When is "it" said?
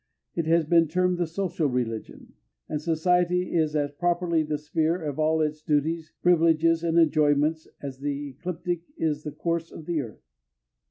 0.33-0.47